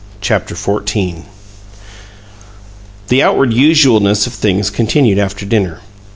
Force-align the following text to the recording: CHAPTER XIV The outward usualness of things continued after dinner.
CHAPTER 0.19 0.55
XIV 0.55 1.25
The 3.09 3.21
outward 3.21 3.51
usualness 3.53 4.25
of 4.25 4.33
things 4.33 4.71
continued 4.71 5.19
after 5.19 5.45
dinner. 5.45 5.79